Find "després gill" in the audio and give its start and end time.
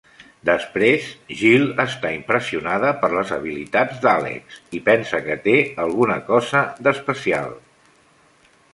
0.49-1.65